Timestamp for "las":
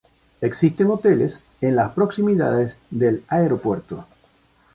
1.75-1.91